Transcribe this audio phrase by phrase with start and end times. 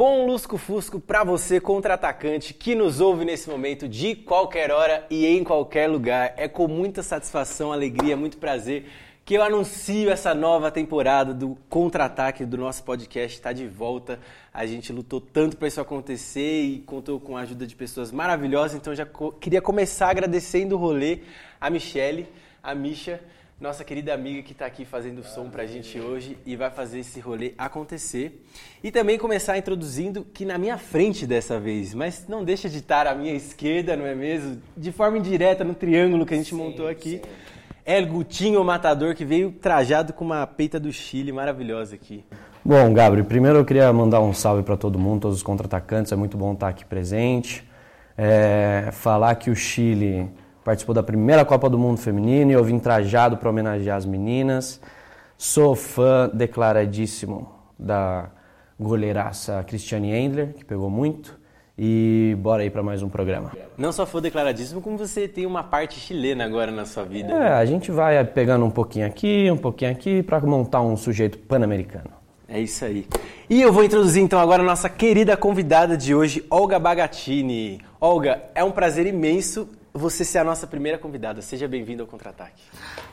[0.00, 5.44] Bom lusco-fusco para você, contra-atacante, que nos ouve nesse momento de qualquer hora e em
[5.44, 6.32] qualquer lugar.
[6.38, 8.86] É com muita satisfação, alegria, muito prazer
[9.26, 13.36] que eu anuncio essa nova temporada do Contra-Ataque do nosso podcast.
[13.36, 14.18] Está de volta.
[14.54, 18.78] A gente lutou tanto para isso acontecer e contou com a ajuda de pessoas maravilhosas.
[18.78, 21.18] Então já co queria começar agradecendo o rolê
[21.60, 22.26] a Michele,
[22.62, 23.20] a Misha
[23.60, 27.00] nossa querida amiga que está aqui fazendo som para a gente hoje e vai fazer
[27.00, 28.42] esse rolê acontecer.
[28.82, 33.06] E também começar introduzindo que na minha frente dessa vez, mas não deixa de estar
[33.06, 34.62] à minha esquerda, não é mesmo?
[34.74, 37.20] De forma indireta no triângulo que a gente sim, montou aqui.
[37.22, 37.30] Sim.
[37.84, 42.24] El Gutinho Matador, que veio trajado com uma peita do Chile maravilhosa aqui.
[42.64, 46.16] Bom, Gabriel, primeiro eu queria mandar um salve para todo mundo, todos os contra-atacantes, é
[46.16, 47.68] muito bom estar aqui presente.
[48.16, 50.30] É, falar que o Chile
[50.70, 54.80] participou da primeira Copa do Mundo Feminino e eu vim trajado para homenagear as meninas.
[55.36, 58.30] Sou fã declaradíssimo da
[58.78, 61.40] goleiraça Cristiane Endler, que pegou muito.
[61.76, 63.50] E bora aí para mais um programa.
[63.76, 67.32] Não só fã declaradíssimo, como você tem uma parte chilena agora na sua vida.
[67.32, 67.48] É, né?
[67.48, 72.10] a gente vai pegando um pouquinho aqui, um pouquinho aqui, para montar um sujeito pan-americano.
[72.48, 73.08] É isso aí.
[73.48, 77.80] E eu vou introduzir então agora a nossa querida convidada de hoje, Olga Bagatini.
[78.00, 81.42] Olga, é um prazer imenso você ser a nossa primeira convidada.
[81.42, 82.62] Seja bem-vindo ao Contra-Ataque.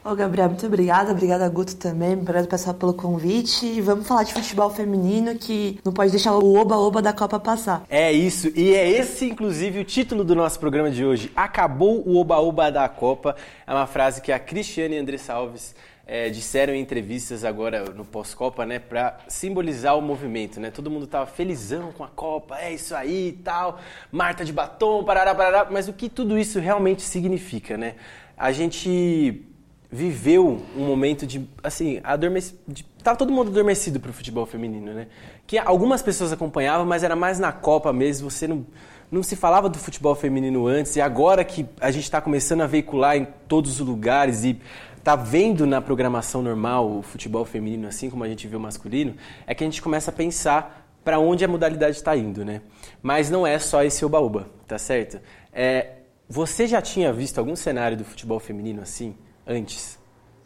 [0.03, 1.11] Ô, Gabriel, muito obrigada.
[1.11, 2.13] Obrigada, Guto, também.
[2.13, 3.65] Obrigado, pessoal, pelo convite.
[3.65, 7.83] E vamos falar de futebol feminino, que não pode deixar o oba-oba da Copa passar.
[7.89, 8.51] É isso.
[8.55, 11.31] E é esse, inclusive, o título do nosso programa de hoje.
[11.35, 13.35] Acabou o oba-oba da Copa.
[13.65, 15.75] É uma frase que a Cristiane Andressa Alves
[16.07, 20.71] é, disseram em entrevistas agora no pós-Copa, né, para simbolizar o movimento, né?
[20.71, 23.77] Todo mundo tava felizão com a Copa, é isso aí e tal,
[24.09, 27.95] Marta de batom, parará, parará, mas o que tudo isso realmente significa, né?
[28.37, 29.43] A gente
[29.91, 32.57] viveu um momento de, assim, adormecido,
[33.03, 35.07] tava todo mundo adormecido pro futebol feminino, né?
[35.45, 38.65] Que algumas pessoas acompanhavam, mas era mais na Copa mesmo, você não
[39.09, 42.67] não se falava do futebol feminino antes e agora que a gente está começando a
[42.67, 44.59] veicular em todos os lugares e
[45.07, 49.15] está vendo na programação normal o futebol feminino, assim como a gente vê o masculino,
[49.45, 52.61] é que a gente começa a pensar para onde a modalidade está indo, né?
[53.01, 55.21] Mas não é só esse oba-oba, tá certo?
[55.53, 59.15] É, você já tinha visto algum cenário do futebol feminino assim,
[59.47, 59.97] antes?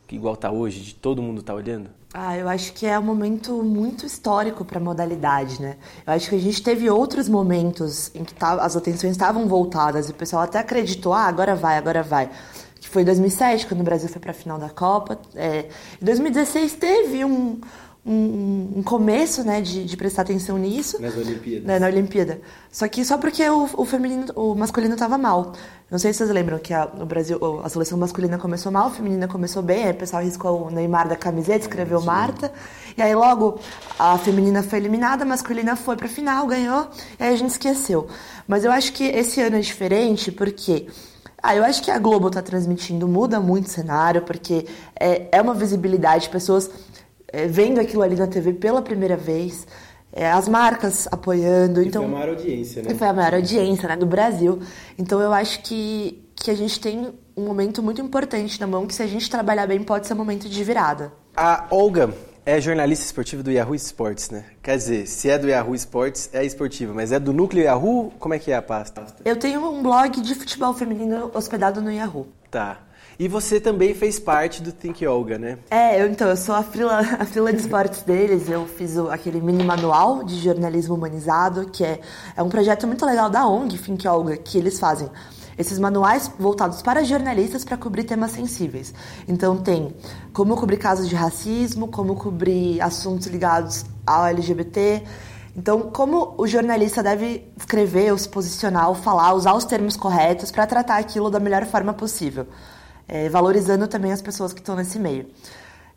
[0.07, 1.89] Que igual está hoje, de todo mundo tá olhando?
[2.13, 5.77] Ah, eu acho que é um momento muito histórico para a modalidade, né?
[6.05, 10.07] Eu acho que a gente teve outros momentos em que tá, as atenções estavam voltadas
[10.07, 12.29] e o pessoal até acreditou, ah, agora vai, agora vai
[12.81, 15.19] que foi em 2007, quando o Brasil foi para a final da Copa.
[15.35, 15.67] É,
[16.01, 17.61] em 2016 teve um,
[18.03, 20.99] um, um começo né, de, de, prestar atenção nisso.
[20.99, 21.63] Nas Olimpíadas.
[21.63, 22.41] Né, na Olimpíada.
[22.71, 25.53] Só que só porque o, o feminino, o masculino estava mal.
[25.91, 28.89] Não sei se vocês lembram que a, no Brasil a seleção masculina começou mal, a
[28.89, 32.51] feminina começou bem, aí o pessoal riscou o Neymar da camiseta, escreveu é, Marta.
[32.97, 33.59] E aí logo
[33.99, 37.51] a feminina foi eliminada, a masculina foi para a final, ganhou, e aí a gente
[37.51, 38.07] esqueceu.
[38.47, 40.87] Mas eu acho que esse ano é diferente porque
[41.41, 44.65] ah, eu acho que a Globo está transmitindo muda muito o cenário, porque
[44.99, 46.69] é, é uma visibilidade, pessoas
[47.27, 49.65] é, vendo aquilo ali na TV pela primeira vez,
[50.13, 51.81] é, as marcas apoiando.
[51.81, 52.93] E então, foi a maior audiência, né?
[52.93, 54.59] foi a maior audiência né, do Brasil.
[54.97, 58.93] Então eu acho que, que a gente tem um momento muito importante na mão, que
[58.93, 61.11] se a gente trabalhar bem pode ser um momento de virada.
[61.35, 62.13] A Olga
[62.45, 64.45] é jornalista esportiva do Yahoo Sports, né?
[64.61, 68.11] Quer dizer, se é do Yahoo Sports, é esportiva, mas é do núcleo Yahoo?
[68.19, 69.05] Como é que é a pasta?
[69.23, 72.27] Eu tenho um blog de futebol feminino hospedado no Yahoo.
[72.49, 72.79] Tá.
[73.19, 75.59] E você também fez parte do Think Yoga, né?
[75.69, 78.49] É, eu, então, eu sou a fila, a fila de esportes deles.
[78.49, 81.99] Eu fiz o, aquele mini manual de jornalismo humanizado, que é,
[82.35, 85.07] é um projeto muito legal da ONG Think Yoga, que eles fazem
[85.57, 88.93] esses manuais voltados para jornalistas para cobrir temas sensíveis.
[89.27, 89.95] Então tem
[90.33, 95.03] como cobrir casos de racismo, como cobrir assuntos ligados ao LGBT.
[95.55, 100.49] Então, como o jornalista deve escrever, ou se posicionar, ou falar, usar os termos corretos
[100.49, 102.47] para tratar aquilo da melhor forma possível,
[103.05, 105.27] é, valorizando também as pessoas que estão nesse meio.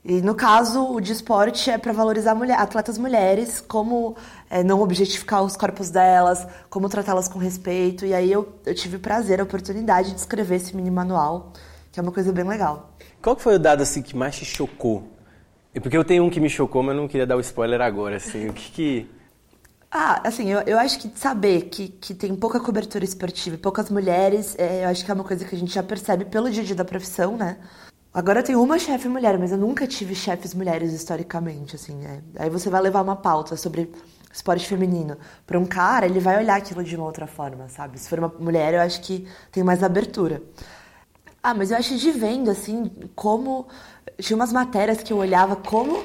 [0.05, 4.15] E no caso, o de esporte é para valorizar mulher, atletas mulheres, como
[4.51, 8.05] é, não objetificar os corpos delas, como tratá-las com respeito.
[8.05, 11.55] E aí eu, eu tive o prazer, a oportunidade de escrever esse mini manual,
[11.91, 12.91] que é uma coisa bem legal.
[13.23, 15.09] Qual que foi o dado assim que mais te chocou?
[15.73, 18.17] Porque eu tenho um que me chocou, mas não queria dar o spoiler agora.
[18.17, 19.11] Assim, o que que
[19.91, 23.89] ah, assim, eu, eu acho que saber que, que tem pouca cobertura esportiva e poucas
[23.89, 26.63] mulheres, é, eu acho que é uma coisa que a gente já percebe pelo dia
[26.63, 27.57] a dia da profissão, né?
[28.15, 32.07] Agora eu tenho uma chefe mulher, mas eu nunca tive chefes mulheres historicamente, assim.
[32.07, 32.21] É.
[32.45, 33.91] Aí você vai levar uma pauta sobre
[34.33, 37.99] esporte feminino para um cara, ele vai olhar aquilo de uma outra forma, sabe?
[37.99, 40.41] Se for uma mulher, eu acho que tem mais abertura.
[41.43, 43.67] Ah, mas eu acho de vendo, assim, como.
[44.21, 46.01] Tinha umas matérias que eu olhava como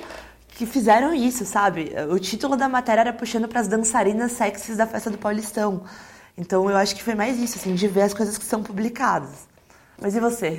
[0.47, 1.94] que fizeram isso, sabe?
[2.09, 5.83] O título da matéria era puxando para as dançarinas sexys da festa do Paulistão.
[6.35, 9.47] Então eu acho que foi mais isso, assim, de ver as coisas que são publicadas.
[10.01, 10.57] Mas e você?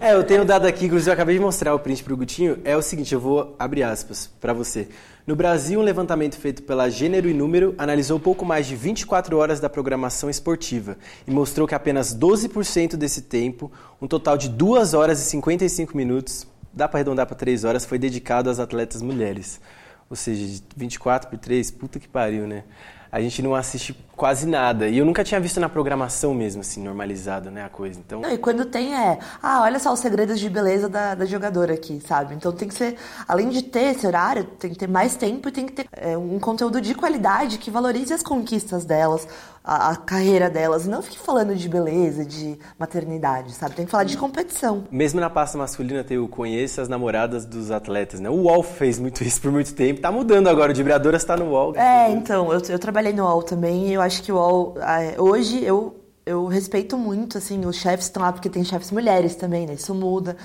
[0.00, 2.58] É, eu tenho dado aqui, inclusive eu acabei de mostrar o print pro Gutinho.
[2.64, 4.88] É o seguinte, eu vou abrir aspas para você.
[5.26, 9.60] No Brasil, um levantamento feito pela Gênero e Número analisou pouco mais de 24 horas
[9.60, 10.96] da programação esportiva
[11.26, 16.46] e mostrou que apenas 12% desse tempo, um total de 2 horas e 55 minutos,
[16.72, 19.60] dá para arredondar para 3 horas, foi dedicado às atletas mulheres.
[20.08, 22.64] Ou seja, 24 por 3, puta que pariu, né?
[23.12, 24.86] a gente não assiste quase nada.
[24.86, 27.98] E eu nunca tinha visto na programação mesmo, assim, normalizado, né, a coisa.
[27.98, 28.20] Então...
[28.20, 31.72] Não, e quando tem é, ah, olha só os segredos de beleza da, da jogadora
[31.72, 32.34] aqui, sabe?
[32.34, 32.96] Então tem que ser,
[33.26, 36.18] além de ter esse horário, tem que ter mais tempo e tem que ter é,
[36.18, 39.26] um conteúdo de qualidade que valorize as conquistas delas,
[39.64, 40.86] a, a, carreira delas.
[40.86, 43.74] Não fique falando de beleza, de maternidade, sabe?
[43.74, 44.84] Tem que falar de competição.
[44.90, 48.28] Mesmo na pasta masculina tem o conheça as namoradas dos atletas, né?
[48.28, 50.00] O UOL fez muito isso por muito tempo.
[50.00, 51.74] Tá mudando agora, o de Vibradoras tá no UOL.
[51.76, 55.20] É, então, eu, eu trabalhei no UOL também e eu acho que o UOL, é,
[55.20, 55.94] hoje eu,
[56.26, 59.74] eu respeito muito, assim, os chefes estão lá porque tem chefes mulheres também, né?
[59.74, 60.36] Isso muda.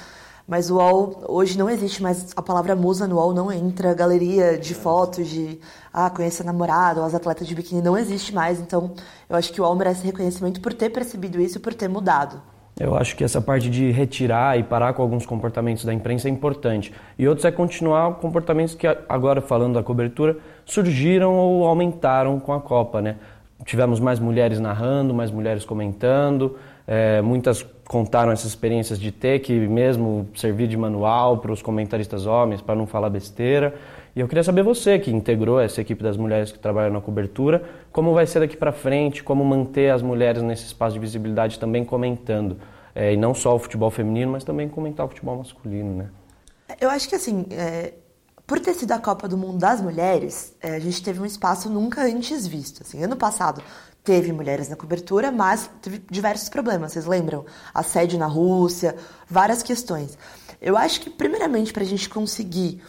[0.48, 4.58] Mas o UOL, hoje não existe mais a palavra musa no UOL, não entra galeria
[4.60, 5.60] de fotos de,
[5.92, 8.60] ah, conheça namorado, ou as atletas de biquíni, não existe mais.
[8.60, 8.94] Então,
[9.28, 12.40] eu acho que o UOL merece reconhecimento por ter percebido isso e por ter mudado.
[12.78, 16.32] Eu acho que essa parte de retirar e parar com alguns comportamentos da imprensa é
[16.32, 16.94] importante.
[17.18, 22.60] E outros é continuar comportamentos que, agora falando da cobertura, surgiram ou aumentaram com a
[22.60, 23.16] Copa, né?
[23.64, 29.54] Tivemos mais mulheres narrando, mais mulheres comentando, é, muitas contaram essas experiências de ter que
[29.54, 33.74] mesmo servir de manual para os comentaristas homens, para não falar besteira.
[34.16, 37.64] E eu queria saber você, que integrou essa equipe das mulheres que trabalham na cobertura,
[37.92, 41.84] como vai ser daqui para frente, como manter as mulheres nesse espaço de visibilidade também
[41.84, 42.58] comentando.
[42.94, 46.08] É, e não só o futebol feminino, mas também comentar o futebol masculino, né?
[46.80, 47.94] Eu acho que assim, é,
[48.48, 51.70] por ter sido a Copa do Mundo das Mulheres, é, a gente teve um espaço
[51.70, 52.84] nunca antes visto.
[52.84, 53.62] Assim, ano passado
[54.04, 57.44] teve mulheres na cobertura, mas teve diversos problemas, vocês lembram?
[57.74, 58.96] Assédio na Rússia,
[59.28, 60.16] várias questões.
[60.62, 62.82] Eu acho que, primeiramente, para a gente conseguir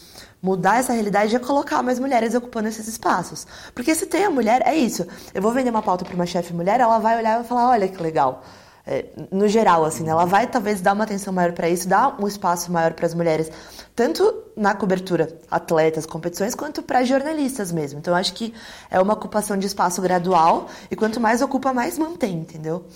[0.43, 3.47] mudar essa realidade é colocar mais mulheres ocupando esses espaços.
[3.75, 5.07] Porque se tem a mulher, é isso.
[5.35, 7.71] Eu vou vender uma pauta para uma chefe mulher, ela vai olhar e vai falar:
[7.71, 8.45] olha que legal.
[8.89, 10.11] É, no geral, assim, né?
[10.11, 13.15] ela vai talvez dar uma atenção maior para isso, dar um espaço maior para as
[13.15, 13.51] mulheres,
[13.97, 17.99] tanto na cobertura, atletas, competições, quanto para jornalistas mesmo.
[17.99, 18.55] Então, acho que
[18.89, 22.87] é uma ocupação de espaço gradual e quanto mais ocupa, mais mantém, entendeu?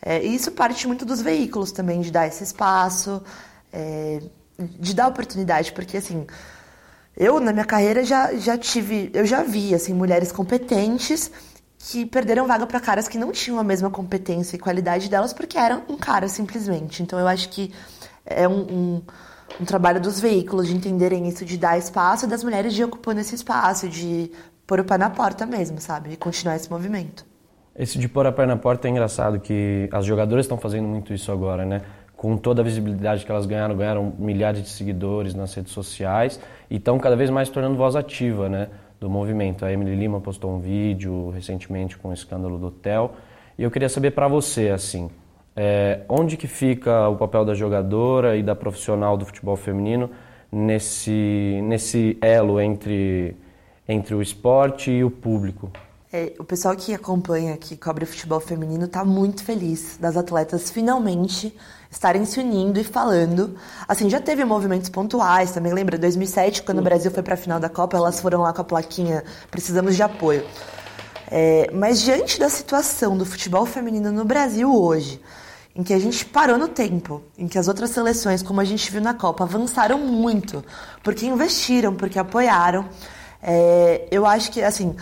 [0.00, 3.22] É, e isso parte muito dos veículos também, de dar esse espaço,
[3.70, 4.22] é,
[4.58, 6.26] de dar oportunidade, porque assim.
[7.16, 11.30] Eu, na minha carreira, já, já tive, eu já vi, assim, mulheres competentes
[11.90, 15.58] que perderam vaga para caras que não tinham a mesma competência e qualidade delas porque
[15.58, 17.02] eram um cara simplesmente.
[17.02, 17.72] Então eu acho que
[18.24, 19.02] é um, um,
[19.60, 23.34] um trabalho dos veículos de entenderem isso, de dar espaço, das mulheres de ocupando esse
[23.34, 24.30] espaço, de
[24.66, 26.12] pôr o pé na porta mesmo, sabe?
[26.12, 27.26] E continuar esse movimento.
[27.76, 31.12] Esse de pôr a pé na porta é engraçado que as jogadoras estão fazendo muito
[31.12, 31.82] isso agora, né?
[32.16, 36.76] Com toda a visibilidade que elas ganharam, ganharam milhares de seguidores nas redes sociais e
[36.76, 38.68] estão cada vez mais tornando voz ativa, né?
[39.04, 39.66] Do movimento.
[39.66, 43.12] A Emily Lima postou um vídeo recentemente com o escândalo do hotel.
[43.58, 45.10] E eu queria saber para você, assim,
[45.54, 50.10] é, onde que fica o papel da jogadora e da profissional do futebol feminino
[50.50, 53.36] nesse, nesse elo entre,
[53.86, 55.70] entre o esporte e o público?
[56.10, 60.70] É, o pessoal que acompanha, que cobre o futebol feminino, está muito feliz das atletas
[60.70, 61.54] finalmente
[61.94, 63.56] estarem se unindo e falando.
[63.86, 65.72] Assim, já teve movimentos pontuais também.
[65.72, 68.60] Lembra, 2007, quando o Brasil foi para a final da Copa, elas foram lá com
[68.60, 70.44] a plaquinha Precisamos de apoio.
[71.30, 75.20] É, mas diante da situação do futebol feminino no Brasil hoje,
[75.74, 78.90] em que a gente parou no tempo, em que as outras seleções, como a gente
[78.90, 80.64] viu na Copa, avançaram muito,
[81.02, 82.88] porque investiram, porque apoiaram,
[83.42, 84.96] é, eu acho que, assim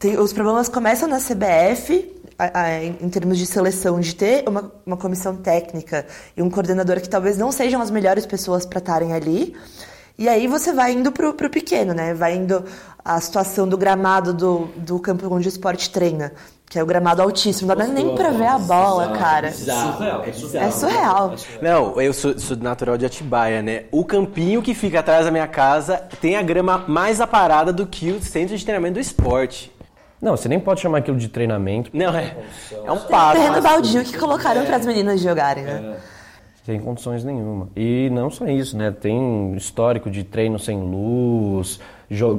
[0.00, 4.72] tem, os problemas começam na CBF, a, a, em, termos de seleção, de ter uma,
[4.86, 9.12] uma comissão técnica e um coordenador que talvez não sejam as melhores pessoas para estarem
[9.12, 9.54] ali.
[10.18, 12.14] E aí você vai indo pro, pro pequeno, né?
[12.14, 12.64] Vai indo
[13.04, 16.32] a situação do gramado do, do campo onde o esporte treina.
[16.68, 19.48] Que é o gramado altíssimo, não dá nem pra ver a bola, cara.
[19.48, 20.64] É surreal, é surreal.
[20.64, 21.34] É surreal.
[21.60, 23.84] Não, eu sou, sou natural de Atibaia, né?
[23.90, 28.10] O campinho que fica atrás da minha casa tem a grama mais aparada do que
[28.12, 29.72] o centro de treinamento do esporte.
[30.20, 31.90] Não, você nem pode chamar aquilo de treinamento.
[31.94, 32.36] Não, é,
[32.84, 33.40] é um passo.
[33.40, 35.96] Terreno baldio que colocaram pras meninas jogarem, né?
[36.64, 37.68] Sem condições nenhuma.
[37.74, 38.90] E não só isso, né?
[38.90, 41.80] Tem histórico de treino sem luz,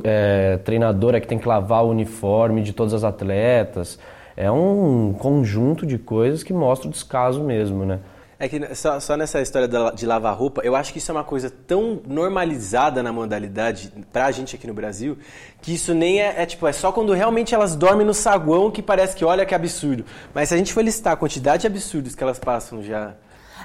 [0.04, 3.98] é, treinadora que tem que lavar o uniforme de todas as atletas.
[4.38, 8.00] É um conjunto de coisas que mostra o descaso mesmo, né?
[8.42, 11.24] É que só, só nessa história de lavar roupa, eu acho que isso é uma
[11.24, 15.16] coisa tão normalizada na modalidade pra gente aqui no Brasil,
[15.62, 18.82] que isso nem é, é tipo, é só quando realmente elas dormem no saguão que
[18.82, 20.04] parece que olha que absurdo.
[20.34, 23.14] Mas se a gente for listar a quantidade de absurdos que elas passam já.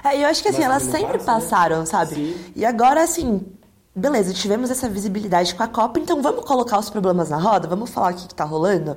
[0.03, 2.37] É, eu acho que assim, elas sempre passaram, sabe?
[2.55, 3.41] E agora, assim,
[3.95, 7.89] beleza, tivemos essa visibilidade com a Copa, então vamos colocar os problemas na roda, vamos
[7.89, 8.95] falar o que, que tá rolando.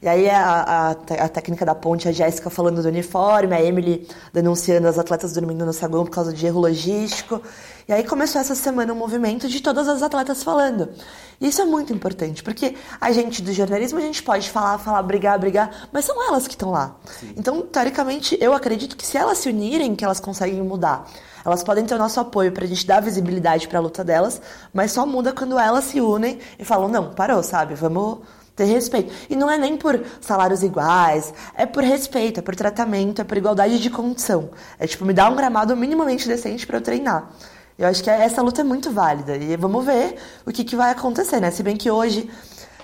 [0.00, 4.06] E aí a, a, a técnica da ponte, a Jéssica falando do uniforme, a Emily
[4.32, 7.42] denunciando as atletas dormindo no saguão por causa de erro logístico.
[7.88, 10.90] E aí começou essa semana um movimento de todas as atletas falando.
[11.40, 15.02] E isso é muito importante, porque a gente do jornalismo, a gente pode falar, falar,
[15.02, 16.96] brigar, brigar, mas são elas que estão lá.
[17.36, 21.06] Então, teoricamente, eu acredito que se elas se unirem, que elas conseguem mudar.
[21.44, 24.38] Elas podem ter o nosso apoio pra gente dar visibilidade pra luta delas,
[24.70, 27.74] mas só muda quando elas se unem e falam, não, parou, sabe?
[27.74, 28.18] Vamos
[28.58, 29.12] ter respeito.
[29.30, 33.38] E não é nem por salários iguais, é por respeito, é por tratamento, é por
[33.38, 34.50] igualdade de condição.
[34.78, 37.30] É tipo, me dá um gramado minimamente decente pra eu treinar.
[37.78, 39.36] Eu acho que essa luta é muito válida.
[39.36, 41.52] E vamos ver o que, que vai acontecer, né?
[41.52, 42.28] Se bem que hoje,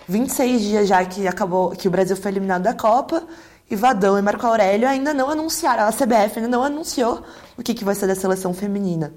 [0.09, 3.25] 26 dias já que acabou, que o Brasil foi eliminado da Copa,
[3.69, 7.23] e Vadão e Marco Aurélio ainda não anunciaram, a CBF ainda não anunciou
[7.57, 9.13] o que, que vai ser da seleção feminina.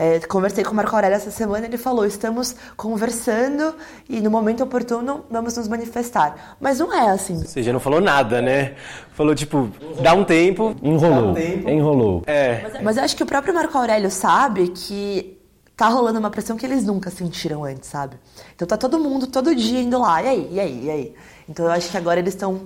[0.00, 3.74] É, conversei com o Marco Aurélio essa semana ele falou: estamos conversando
[4.08, 6.56] e no momento oportuno vamos nos manifestar.
[6.58, 7.36] Mas não é assim.
[7.36, 8.76] Ou seja, não falou nada, né?
[9.12, 9.68] Falou tipo,
[10.00, 10.74] dá um tempo.
[10.82, 12.22] Enrolou, enrolou.
[12.26, 12.80] É.
[12.82, 15.38] Mas eu acho que o próprio Marco Aurélio sabe que
[15.76, 18.16] tá rolando uma pressão que eles nunca sentiram antes, sabe?
[18.56, 21.14] Então tá todo mundo todo dia indo lá, e aí, e aí, e aí?
[21.46, 22.62] Então eu acho que agora eles estão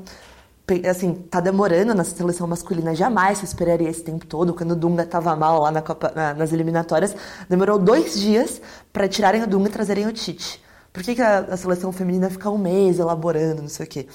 [0.88, 4.54] assim, tá demorando na seleção masculina, jamais se esperaria esse tempo todo.
[4.54, 7.14] Quando o Dunga tava mal lá na Copa, na- nas eliminatórias,
[7.48, 8.60] demorou dois dias
[8.92, 10.62] pra tirarem o Dunga e trazerem o Tite.
[10.92, 14.06] Por que, que a, a seleção feminina fica um mês elaborando, não sei o quê?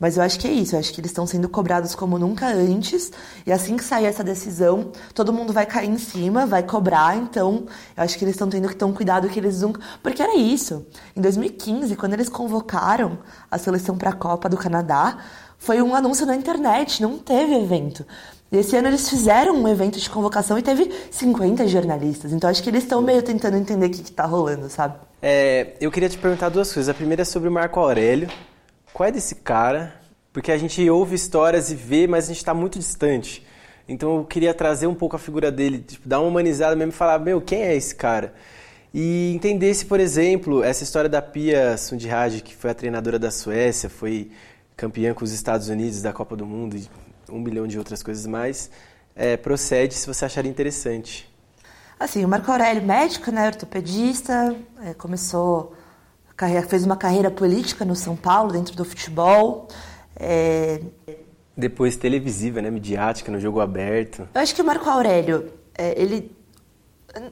[0.00, 2.48] Mas eu acho que é isso, eu acho que eles estão sendo cobrados como nunca
[2.48, 3.12] antes,
[3.46, 7.66] e assim que sair essa decisão, todo mundo vai cair em cima, vai cobrar, então
[7.96, 9.80] eu acho que eles estão tendo que ter um cuidado que eles nunca.
[10.02, 10.84] Porque era isso.
[11.14, 13.18] Em 2015, quando eles convocaram
[13.48, 15.18] a seleção para a Copa do Canadá,
[15.62, 18.04] foi um anúncio na internet, não teve evento.
[18.50, 22.32] Esse ano eles fizeram um evento de convocação e teve 50 jornalistas.
[22.32, 24.96] Então acho que eles estão meio tentando entender o que, que tá rolando, sabe?
[25.22, 26.88] É, eu queria te perguntar duas coisas.
[26.88, 28.28] A primeira é sobre o Marco Aurélio.
[28.92, 29.94] Qual é desse cara?
[30.32, 33.46] Porque a gente ouve histórias e vê, mas a gente está muito distante.
[33.88, 36.96] Então eu queria trazer um pouco a figura dele, tipo, dar uma humanizada mesmo e
[36.96, 38.34] falar, meu, quem é esse cara?
[38.92, 43.30] E entender se, por exemplo, essa história da Pia Sundhage, que foi a treinadora da
[43.30, 44.32] Suécia, foi
[44.76, 46.88] campeã com os Estados Unidos da Copa do Mundo e
[47.30, 48.70] um milhão de outras coisas mais,
[49.14, 51.30] é, procede se você acharia interessante.
[51.98, 55.72] Assim, o Marco Aurélio, médico, né, ortopedista, é, começou,
[56.36, 59.68] carreira, fez uma carreira política no São Paulo, dentro do futebol.
[60.16, 60.80] É,
[61.56, 64.28] Depois televisiva, né, midiática, no jogo aberto.
[64.34, 66.36] eu acho que o Marco Aurélio, é, ele.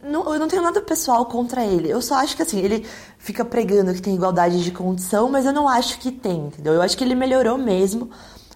[0.02, 1.90] Não- eu não tenho nada pessoal contra ele.
[1.90, 2.86] Eu só acho que assim, ele
[3.18, 6.74] fica pregando que tem igualdade de condição, mas eu não acho que tem, entendeu?
[6.74, 8.10] Eu acho que ele melhorou mesmo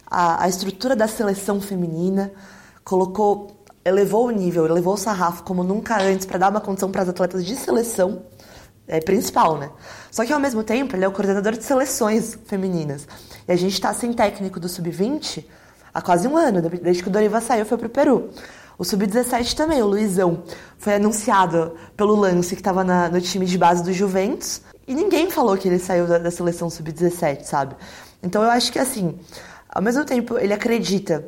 [0.07, 2.33] a, a estrutura da seleção feminina,
[2.85, 7.03] colocou, elevou o nível, elevou o sarrafo como nunca antes para dar uma condição para
[7.03, 8.23] as atletas de seleção
[8.87, 9.71] é, principal, né?
[10.11, 13.07] Só que ao mesmo tempo ele é o coordenador de seleções femininas.
[13.49, 15.45] E a gente tá sem técnico do sub-20
[15.93, 18.31] há quase um ano, desde que o Doriva saiu foi pro Peru.
[18.77, 20.43] O sub-17 também, o Luizão,
[20.79, 25.57] foi anunciado pelo Lance, que estava no time de base do Juventus, e ninguém falou
[25.57, 27.77] que ele saiu da, da seleção sub-17, sabe?
[28.23, 29.19] Então eu acho que assim,
[29.69, 31.25] ao mesmo tempo ele acredita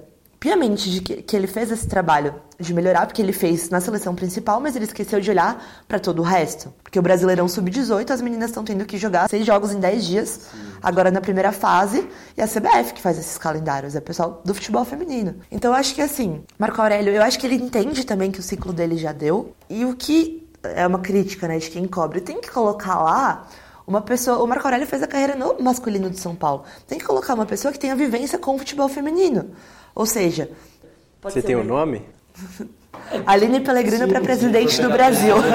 [0.46, 4.14] piamente de que, que ele fez esse trabalho de melhorar, porque ele fez na seleção
[4.14, 6.72] principal, mas ele esqueceu de olhar para todo o resto.
[6.84, 10.42] Porque o Brasileirão Sub-18, as meninas estão tendo que jogar seis jogos em dez dias,
[10.80, 14.54] agora na primeira fase, e a CBF que faz esses calendários, é o pessoal do
[14.54, 15.34] futebol feminino.
[15.50, 18.42] Então eu acho que assim, Marco Aurélio, eu acho que ele entende também que o
[18.42, 22.40] ciclo dele já deu, e o que é uma crítica, né, de quem cobre, tem
[22.40, 23.48] que colocar lá
[23.86, 26.64] uma pessoa, o Marco Aurélio fez a carreira no masculino de São Paulo.
[26.88, 29.50] Tem que colocar uma pessoa que tenha vivência com o futebol feminino.
[29.94, 30.50] Ou seja,
[31.20, 32.02] pode Você ser tem o uma- nome?
[33.24, 35.36] Aline Pellegrino para presidente do Brasil.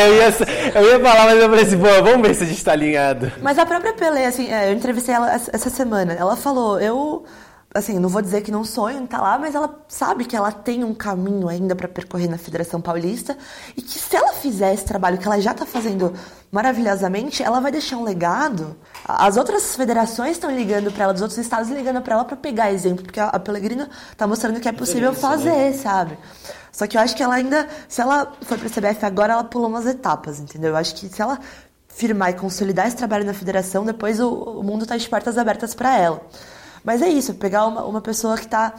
[0.00, 0.34] Eu, ia,
[0.74, 3.30] eu ia falar, mas eu falei assim, pô, vamos ver se a gente tá alinhado.
[3.40, 6.12] Mas a própria Pelé, assim, é, eu entrevistei ela essa semana.
[6.14, 7.24] Ela falou, eu
[7.74, 10.52] assim, não vou dizer que não sonho em estar lá, mas ela sabe que ela
[10.52, 13.36] tem um caminho ainda para percorrer na Federação Paulista
[13.76, 16.14] e que se ela fizer esse trabalho que ela já está fazendo
[16.52, 18.76] maravilhosamente, ela vai deixar um legado.
[19.04, 22.72] As outras federações estão ligando para ela, os outros estados ligando para ela para pegar
[22.72, 25.18] exemplo, porque a Pellegrino está mostrando que é possível né?
[25.18, 26.16] fazer, sabe?
[26.70, 29.68] Só que eu acho que ela ainda, se ela para a CBF agora, ela pulou
[29.68, 30.70] umas etapas, entendeu?
[30.70, 31.40] Eu acho que se ela
[31.88, 35.74] firmar e consolidar esse trabalho na federação, depois o, o mundo está de portas abertas
[35.74, 36.20] para ela.
[36.84, 38.74] Mas é isso, pegar uma, uma pessoa que está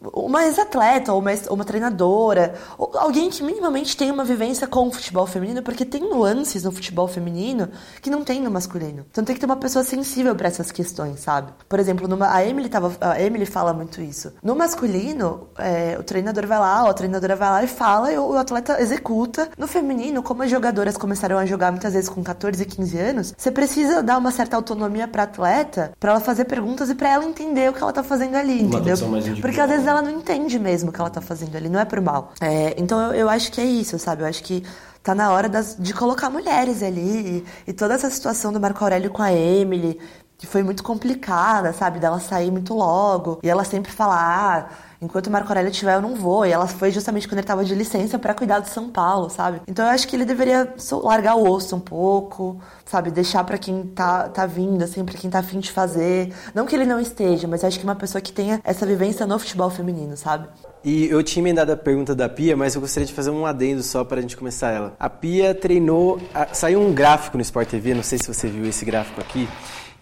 [0.00, 4.92] uma ex-atleta ou uma, uma treinadora, ou alguém que minimamente tem uma vivência com o
[4.92, 7.68] futebol feminino, porque tem nuances no futebol feminino
[8.00, 9.04] que não tem no masculino.
[9.10, 11.52] Então tem que ter uma pessoa sensível para essas questões, sabe?
[11.68, 14.32] Por exemplo, numa, a Emily tava, a Emily fala muito isso.
[14.42, 18.18] No masculino, é, o treinador vai lá, ou a treinadora vai lá e fala, e
[18.18, 19.48] o, o atleta executa.
[19.58, 23.34] No feminino, como as jogadoras começaram a jogar muitas vezes com 14 e 15 anos,
[23.36, 27.24] você precisa dar uma certa autonomia para atleta, para ela fazer perguntas e para ela
[27.24, 28.96] entender o que ela tá fazendo ali, uma entendeu?
[29.40, 31.84] Porque às vezes ela não entende mesmo o que ela tá fazendo ali, não é
[31.84, 32.32] por mal.
[32.40, 34.22] É, então eu, eu acho que é isso, sabe?
[34.22, 34.64] Eu acho que
[35.02, 37.44] tá na hora das, de colocar mulheres ali.
[37.66, 39.98] E, e, toda essa situação do Marco Aurélio com a Emily,
[40.36, 41.98] que foi muito complicada, sabe?
[41.98, 43.38] Dela sair muito logo.
[43.42, 44.70] E ela sempre falar.
[44.70, 46.44] Ah, enquanto Marco Aurélio estiver, eu não vou.
[46.46, 49.60] E ela foi justamente quando ele estava de licença para cuidar de São Paulo, sabe?
[49.66, 53.10] Então eu acho que ele deveria largar o osso um pouco, sabe?
[53.10, 56.32] Deixar para quem tá, tá vindo, assim, pra quem tá afim de fazer.
[56.54, 59.26] Não que ele não esteja, mas eu acho que uma pessoa que tenha essa vivência
[59.26, 60.48] no futebol feminino, sabe?
[60.84, 63.82] E eu tinha emendado a pergunta da Pia, mas eu gostaria de fazer um adendo
[63.82, 64.94] só para a gente começar ela.
[64.98, 66.20] A Pia treinou.
[66.52, 69.48] Saiu um gráfico no Sport TV, não sei se você viu esse gráfico aqui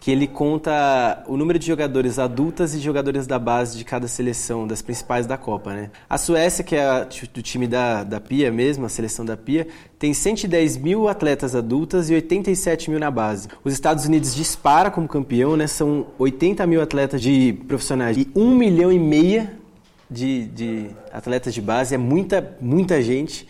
[0.07, 4.65] que ele conta o número de jogadores adultas e jogadores da base de cada seleção,
[4.65, 5.91] das principais da Copa, né?
[6.09, 9.67] A Suécia, que é a, do time da, da Pia mesmo, a seleção da Pia,
[9.99, 13.49] tem 110 mil atletas adultas e 87 mil na base.
[13.65, 15.67] Os Estados Unidos dispara como campeão, né?
[15.67, 19.55] São 80 mil atletas de profissionais e 1 milhão e meia
[20.09, 23.45] de, de atletas de base, é muita, muita gente.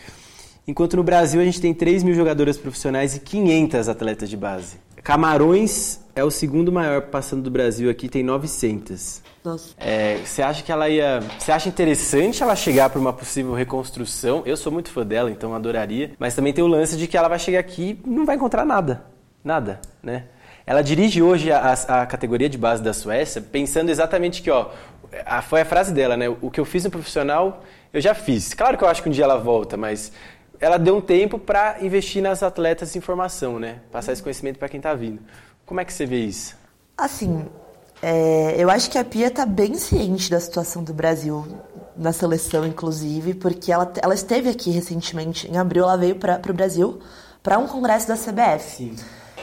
[0.67, 4.86] Enquanto no Brasil a gente tem 3 mil jogadoras profissionais e 500 atletas de base.
[5.07, 9.23] Camarões é o segundo maior passando do Brasil aqui, tem 900.
[9.45, 9.73] Nossa.
[9.79, 11.21] É, você acha que ela ia.
[11.39, 14.43] Você acha interessante ela chegar para uma possível reconstrução?
[14.45, 16.11] Eu sou muito fã dela, então adoraria.
[16.19, 18.65] Mas também tem o lance de que ela vai chegar aqui e não vai encontrar
[18.65, 19.05] nada.
[19.45, 20.25] Nada, né?
[20.67, 24.71] Ela dirige hoje a, a, categoria de base da Suécia, pensando exatamente que, ó,
[25.25, 26.29] a, foi a frase dela, né?
[26.29, 28.53] O que eu fiz no profissional, eu já fiz.
[28.55, 30.11] Claro que eu acho que um dia ela volta, mas
[30.61, 33.81] ela deu um tempo para investir nas atletas em formação, né?
[33.91, 35.21] Passar esse conhecimento para quem está vindo.
[35.65, 36.57] Como é que você vê isso?
[36.97, 37.47] Assim,
[38.03, 41.47] é, eu acho que a Pia está bem ciente da situação do Brasil
[41.97, 46.55] na seleção, inclusive, porque ela, ela esteve aqui recentemente, em abril, ela veio para o
[46.55, 47.01] Brasil
[47.43, 48.77] para um congresso da CBF.
[48.77, 48.97] Sim.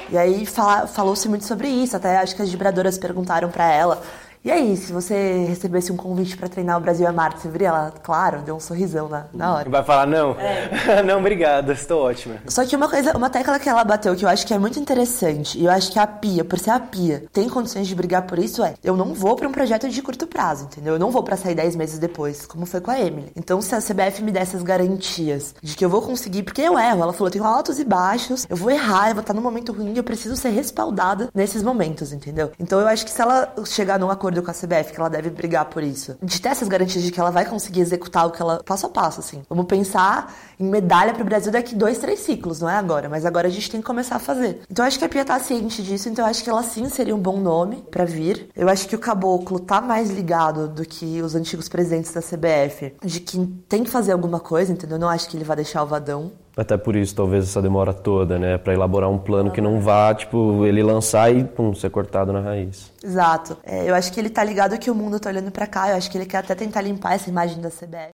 [0.09, 4.01] E aí falou-se muito sobre isso, até acho que as vibradoras perguntaram para ela
[4.45, 7.69] e aí, se você recebesse um convite para treinar o Brasil a Marte, você viria
[7.69, 7.93] ela?
[8.03, 9.69] Claro, deu um sorrisão na, na hora.
[9.69, 10.31] Vai falar não?
[10.37, 10.69] É.
[11.01, 12.35] não, obrigada, estou ótima.
[12.49, 14.77] Só que uma coisa, uma tecla que ela bateu que eu acho que é muito
[14.77, 18.23] interessante, e eu acho que a Pia, por ser a Pia, tem condições de brigar
[18.23, 20.95] por isso, é eu não vou para um projeto de curto prazo, entendeu?
[20.95, 23.31] Eu não vou para sair 10 meses depois, como foi com a Emily.
[23.37, 26.77] Então, se a CBF me der essas garantias de que eu vou conseguir, porque eu
[26.77, 29.41] erro, ela falou, eu tenho altos e baixos, eu vou errar, eu vou estar num
[29.41, 32.51] momento ruim, eu preciso ser respaldada nesses momentos, entendeu?
[32.59, 35.09] Então, eu acho que se ela chegar num acordo acordo com a CBF que ela
[35.09, 36.15] deve brigar por isso.
[36.21, 38.63] De ter essas garantias de que ela vai conseguir executar o que ela.
[38.63, 39.43] passo a passo, assim.
[39.49, 43.07] Vamos pensar em medalha pro Brasil daqui dois, três ciclos, não é agora.
[43.07, 44.61] Mas agora a gente tem que começar a fazer.
[44.69, 47.19] Então acho que a Pia tá ciente disso, então acho que ela sim seria um
[47.19, 48.49] bom nome para vir.
[48.55, 52.95] Eu acho que o Caboclo tá mais ligado do que os antigos presidentes da CBF,
[53.03, 54.97] de que tem que fazer alguma coisa, entendeu?
[54.97, 56.31] Eu não acho que ele vai deixar o Vadão.
[56.55, 58.57] Até por isso, talvez, essa demora toda, né?
[58.57, 62.41] Para elaborar um plano que não vá, tipo, ele lançar e, pum, ser cortado na
[62.41, 62.91] raiz.
[63.03, 63.57] Exato.
[63.63, 65.89] É, eu acho que ele tá ligado que o mundo tá olhando para cá.
[65.89, 68.11] Eu acho que ele quer até tentar limpar essa imagem da CBF.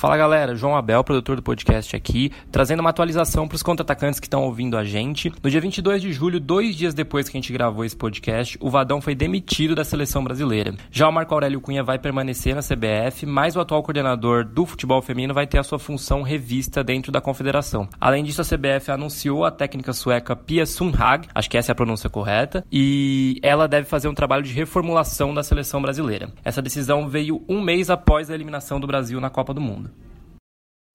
[0.00, 4.24] Fala galera, João Abel, produtor do podcast aqui, trazendo uma atualização para os contra-atacantes que
[4.24, 5.30] estão ouvindo a gente.
[5.42, 8.70] No dia 22 de julho, dois dias depois que a gente gravou esse podcast, o
[8.70, 10.72] Vadão foi demitido da seleção brasileira.
[10.90, 15.02] Já o Marco Aurélio Cunha vai permanecer na CBF, mas o atual coordenador do futebol
[15.02, 17.86] feminino vai ter a sua função revista dentro da confederação.
[18.00, 21.76] Além disso, a CBF anunciou a técnica sueca Pia Sundhag, acho que essa é a
[21.76, 26.32] pronúncia correta, e ela deve fazer um trabalho de reformulação da seleção brasileira.
[26.42, 29.89] Essa decisão veio um mês após a eliminação do Brasil na Copa do Mundo.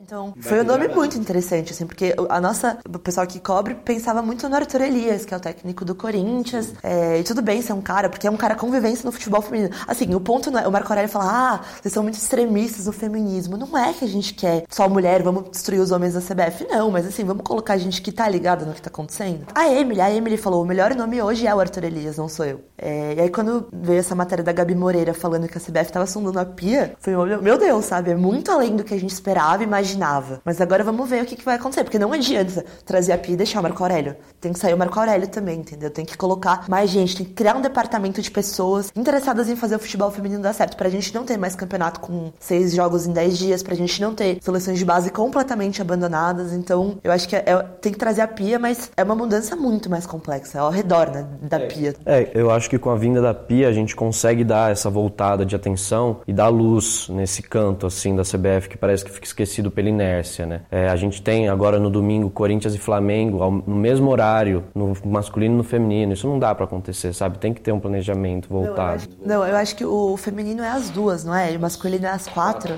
[0.01, 4.21] Então, foi um nome muito interessante, assim, porque a nossa, o pessoal que cobre pensava
[4.21, 6.73] muito no Arthur Elias, que é o técnico do Corinthians.
[6.83, 9.73] É, e tudo bem ser um cara, porque é um cara convivência no futebol feminino.
[9.87, 10.67] Assim, o ponto não é.
[10.67, 13.55] O Marco Aurélio fala, ah, vocês são muito extremistas no feminismo.
[13.55, 16.67] Não é que a gente quer só mulher, vamos destruir os homens da CBF.
[16.69, 19.47] Não, mas assim, vamos colocar a gente que tá ligada no que tá acontecendo.
[19.55, 22.45] A Emily, a Emily falou, o melhor nome hoje é o Arthur Elias, não sou
[22.45, 22.59] eu.
[22.77, 26.05] É, e aí quando veio essa matéria da Gabi Moreira falando que a CBF tava
[26.05, 28.11] sondando a pia, foi, meu Deus, sabe?
[28.11, 30.41] É muito além do que a gente esperava e imaginava.
[30.43, 33.33] Mas agora vamos ver o que, que vai acontecer, porque não adianta trazer a Pia
[33.33, 34.15] e deixar o Marco Aurélio.
[34.41, 35.89] Tem que sair o Marco Aurélio também, entendeu?
[35.89, 39.75] Tem que colocar mais gente, tem que criar um departamento de pessoas interessadas em fazer
[39.75, 40.75] o futebol feminino dar certo.
[40.75, 44.13] Pra gente não ter mais campeonato com seis jogos em dez dias, pra gente não
[44.13, 46.51] ter seleções de base completamente abandonadas.
[46.53, 49.55] Então, eu acho que é, é, tem que trazer a Pia, mas é uma mudança
[49.55, 51.67] muito mais complexa, é ao redor né, da é.
[51.67, 51.95] Pia.
[52.05, 55.45] É, eu acho que com a vinda da Pia a gente consegue dar essa voltada
[55.45, 59.71] de atenção e dar luz nesse canto, assim, da CBF que parece que fica esquecido
[59.75, 60.61] pela inércia, né?
[60.71, 64.93] É, a gente tem agora no domingo Corinthians e Flamengo ao, no mesmo horário, no
[65.05, 66.13] masculino e no feminino.
[66.13, 67.37] Isso não dá para acontecer, sabe?
[67.37, 68.75] Tem que ter um planejamento voltado.
[68.75, 71.53] Não eu, acho, não, eu acho que o feminino é as duas, não é?
[71.53, 72.73] E o masculino é as quatro.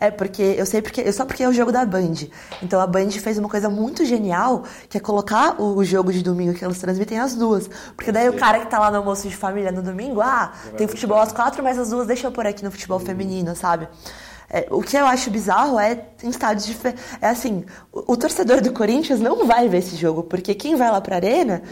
[0.00, 1.02] É, porque eu sei porque.
[1.02, 2.14] Eu só porque é o jogo da Band.
[2.62, 6.22] Então a Band fez uma coisa muito genial, que é colocar o, o jogo de
[6.22, 7.68] domingo que elas transmitem as duas.
[7.94, 10.88] Porque daí o cara que tá lá no almoço de família no domingo, ah, tem
[10.88, 13.88] futebol às quatro, mas as duas deixa eu pôr aqui no futebol feminino, sabe?
[14.52, 17.04] É, o que eu acho bizarro é em estádios diferentes.
[17.20, 20.90] É assim, o, o, torcedor do Corinthians não vai ver esse jogo, porque quem vai
[20.90, 21.62] lá pra arena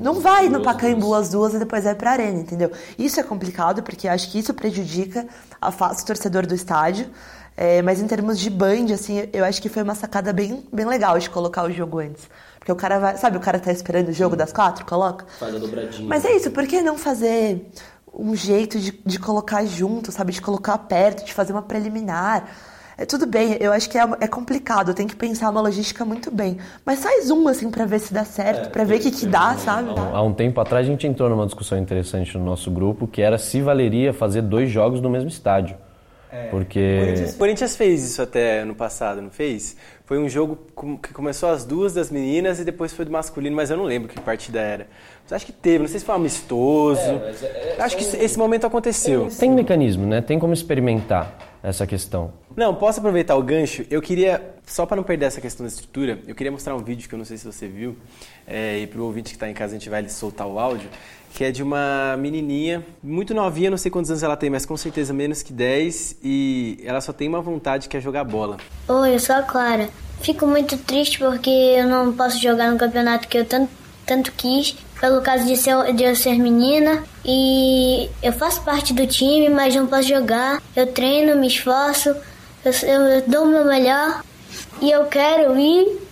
[0.00, 2.72] não, não vai no Pacaembu as duas e depois vai pra arena, entendeu?
[2.98, 5.28] Isso é complicado, porque acho que isso prejudica
[5.60, 7.08] a face do torcedor do estádio.
[7.56, 10.86] É, mas em termos de band, assim, eu acho que foi uma sacada bem, bem
[10.86, 12.28] legal de colocar o jogo antes.
[12.58, 13.16] Porque o cara vai.
[13.16, 14.84] Sabe, o cara tá esperando o jogo das quatro?
[14.84, 15.24] Coloca.
[15.38, 16.08] Faz a dobradinha.
[16.08, 17.70] Mas é isso, por que não fazer
[18.16, 20.32] um jeito de, de colocar junto, sabe?
[20.32, 22.48] De colocar perto, de fazer uma preliminar.
[22.96, 26.30] É tudo bem, eu acho que é, é complicado, tem que pensar uma logística muito
[26.30, 26.58] bem.
[26.86, 29.26] Mas faz um, assim, para ver se dá certo, é, para ver o que, que
[29.26, 29.88] dá, sabe?
[30.12, 33.36] Há um tempo atrás a gente entrou numa discussão interessante no nosso grupo, que era
[33.36, 35.76] se valeria fazer dois jogos no mesmo estádio.
[36.34, 36.48] É.
[36.48, 37.14] Porque.
[37.32, 39.76] O Corinthians fez isso até ano passado, não fez?
[40.04, 40.58] Foi um jogo
[41.00, 44.08] que começou as duas das meninas e depois foi do masculino, mas eu não lembro
[44.08, 44.88] que partida era.
[45.22, 47.00] Mas acho que teve, não sei se foi amistoso.
[47.00, 49.28] É, é, é acho que esse momento aconteceu.
[49.38, 50.20] Tem mecanismo, né?
[50.20, 52.30] Tem como experimentar essa questão.
[52.54, 53.86] Não, posso aproveitar o gancho?
[53.90, 57.08] Eu queria, só para não perder essa questão da estrutura, eu queria mostrar um vídeo
[57.08, 57.96] que eu não sei se você viu,
[58.46, 60.90] é, e para o ouvinte que está em casa a gente vai soltar o áudio,
[61.32, 64.76] que é de uma menininha, muito novinha, não sei quantos anos ela tem, mas com
[64.76, 68.58] certeza menos que 10, e ela só tem uma vontade que é jogar bola.
[68.86, 69.88] Oi, eu sou a Clara.
[70.20, 73.70] Fico muito triste porque eu não posso jogar no campeonato que eu tanto,
[74.06, 77.04] tanto quis, pelo caso de, ser, de eu ser menina.
[77.22, 80.62] E eu faço parte do time, mas não posso jogar.
[80.74, 82.16] Eu treino, me esforço,
[82.64, 84.22] eu, eu dou o meu melhor
[84.80, 86.04] e eu quero ir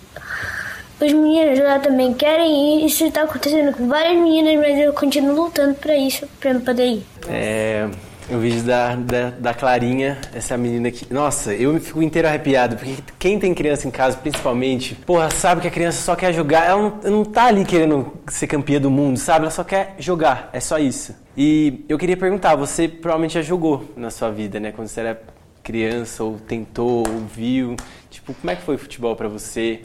[1.01, 2.87] os meninos lá também querem ir.
[2.87, 7.07] Isso está acontecendo com várias meninas, mas eu continuo lutando para isso, para poder ir.
[7.31, 7.89] É.
[8.33, 11.13] O vídeo da, da, da, Clarinha, essa menina que.
[11.13, 15.61] Nossa, eu me fico inteiro arrepiado, porque quem tem criança em casa, principalmente, porra, sabe
[15.61, 16.65] que a criança só quer jogar.
[16.65, 19.45] Ela não, não tá ali querendo ser campeã do mundo, sabe?
[19.45, 21.15] Ela só quer jogar, é só isso.
[21.37, 24.73] E eu queria perguntar, você provavelmente já jogou na sua vida, né?
[24.73, 25.23] Quando você era
[25.63, 27.77] criança, ou tentou, ou viu.
[28.09, 29.83] Tipo, como é que foi o futebol para você?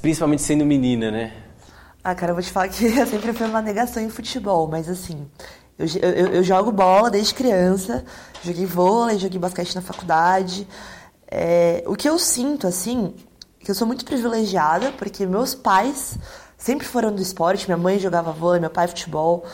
[0.00, 1.32] principalmente sendo menina, né?
[2.02, 4.88] Ah, cara, eu vou te falar que eu sempre fui uma negação em futebol, mas
[4.88, 5.26] assim,
[5.78, 8.04] eu, eu, eu jogo bola desde criança,
[8.42, 10.66] joguei vôlei, joguei basquete na faculdade.
[11.28, 13.14] É, o que eu sinto, assim,
[13.60, 16.16] que eu sou muito privilegiada, porque meus pais
[16.56, 19.44] sempre foram do esporte, minha mãe jogava vôlei, meu pai futebol.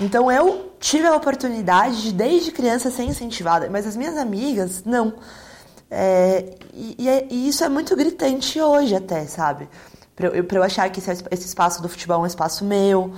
[0.00, 5.14] Então eu tive a oportunidade de, desde criança, ser incentivada, mas as minhas amigas, não.
[5.90, 9.68] É, e, é, e, isso é muito gritante hoje até, sabe?
[10.16, 13.12] Pra eu, pra eu achar que esse, esse, espaço do futebol é um espaço meu,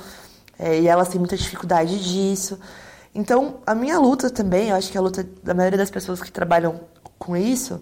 [0.58, 2.58] é, e elas têm muita dificuldade disso.
[3.14, 6.30] Então, a minha luta também, eu acho que a luta da maioria das pessoas que
[6.30, 6.80] trabalham
[7.18, 7.80] com isso,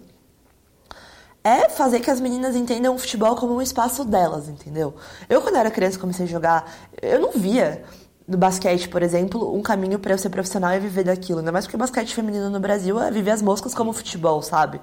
[1.43, 4.95] é fazer que as meninas entendam o futebol como um espaço delas, entendeu?
[5.29, 7.83] Eu, quando era criança, comecei a jogar, eu não via
[8.27, 11.39] no basquete, por exemplo, um caminho para eu ser profissional é viver daquilo.
[11.39, 14.81] Ainda mais porque o basquete feminino no Brasil é viver as moscas como futebol, sabe?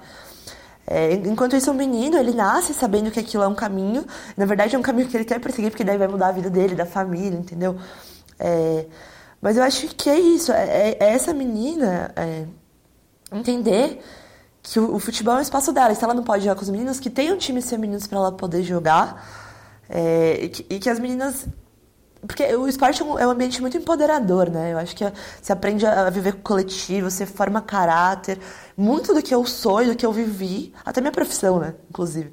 [0.85, 4.05] É, enquanto isso, o menino, ele nasce sabendo que aquilo é um caminho.
[4.35, 6.49] Na verdade, é um caminho que ele quer perseguir, porque daí vai mudar a vida
[6.49, 7.77] dele, da família, entendeu?
[8.39, 8.85] É,
[9.41, 10.51] mas eu acho que é isso.
[10.51, 12.45] É, é, é essa menina é,
[13.31, 14.01] entender
[14.61, 15.93] que o, o, futebol é um espaço dela.
[15.95, 18.63] Se ela não pode jogar com os meninos, que tenham times femininos para ela poder
[18.63, 19.25] jogar.
[19.89, 21.45] É, e que, e que as meninas
[22.25, 24.73] Porque o esporte é um, é um ambiente muito empoderador, né?
[24.73, 25.03] Eu acho que
[25.41, 28.39] você aprende a viver com coletivo, você forma caráter.
[28.77, 31.73] Muito do que eu sou e do que eu vivi, até minha profissão, né?
[31.89, 32.31] Inclusive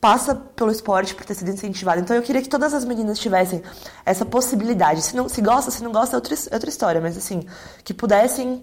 [0.00, 2.00] passa pelo esporte por ter sido incentivado.
[2.00, 3.62] Então eu queria que todas as meninas tivessem
[4.06, 5.02] essa possibilidade.
[5.02, 7.42] Se não se gosta, se não gosta é outra, é outra história, mas assim,
[7.82, 8.62] que pudessem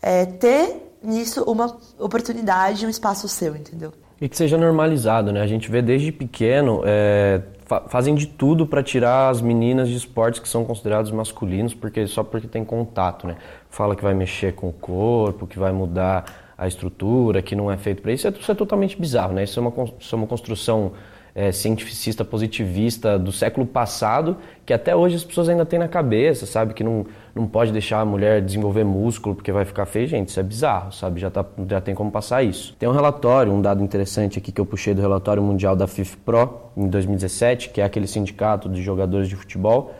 [0.00, 3.92] é, ter nisso uma oportunidade, um espaço seu, entendeu?
[4.20, 5.40] E que seja normalizado, né?
[5.40, 9.96] A gente vê desde pequeno, é, fa fazem de tudo para tirar as meninas de
[9.96, 13.36] esportes que são considerados masculinos, porque só porque tem contato, né?
[13.70, 17.76] Fala que vai mexer com o corpo, que vai mudar a estrutura, que não é
[17.76, 19.44] feito para isso, isso é totalmente bizarro, né?
[19.44, 20.92] Isso é uma, isso é uma construção
[21.34, 26.46] é, cientificista positivista do século passado, que até hoje as pessoas ainda têm na cabeça,
[26.46, 26.74] sabe?
[26.74, 30.06] Que não, não pode deixar a mulher desenvolver músculo porque vai ficar feio.
[30.06, 31.20] Gente, isso é bizarro, sabe?
[31.20, 32.74] Já, tá, já tem como passar isso.
[32.78, 36.72] Tem um relatório, um dado interessante aqui que eu puxei do relatório mundial da FIFPRO
[36.76, 39.94] em 2017, que é aquele sindicato de jogadores de futebol,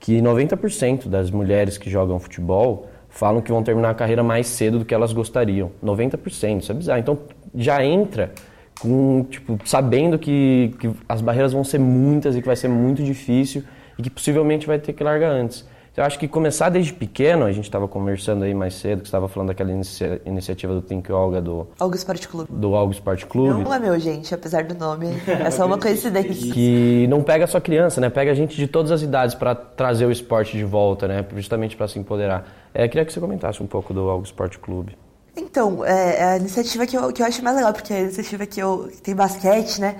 [0.00, 4.78] que 90% das mulheres que jogam futebol falam que vão terminar a carreira mais cedo
[4.78, 5.70] do que elas gostariam.
[5.84, 7.00] 90%, isso é bizarro.
[7.00, 7.18] Então
[7.54, 8.32] já entra
[8.80, 13.02] com, tipo, sabendo que, que as barreiras vão ser muitas e que vai ser muito
[13.02, 13.64] difícil
[13.98, 15.66] e que possivelmente vai ter que largar antes.
[15.98, 19.08] Então, eu acho que começar desde pequeno, a gente estava conversando aí mais cedo, que
[19.08, 22.48] estava falando daquela inicia iniciativa do Think Olga do Olga Sport Clube.
[22.52, 23.64] Do Olga Sport Clube.
[23.64, 25.08] Não é meu, gente, apesar do nome.
[25.26, 26.54] É só uma coincidência.
[26.54, 28.08] que não pega só criança, né?
[28.08, 31.26] Pega gente de todas as idades para trazer o esporte de volta, né?
[31.34, 32.46] Justamente para se empoderar.
[32.72, 34.96] É, queria que você comentasse um pouco do Olga Sport Clube.
[35.36, 38.46] Então, é, é a iniciativa que eu, que eu acho mais legal, porque a iniciativa
[38.46, 39.96] que, eu, que tem basquete, né?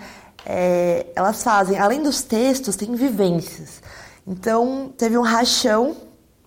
[0.46, 3.82] É, elas fazem, além dos textos, tem vivências.
[4.28, 5.96] Então, teve um rachão